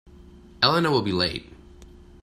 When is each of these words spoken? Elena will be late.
Elena 0.63 0.89
will 0.89 1.03
be 1.03 1.11
late. 1.11 1.45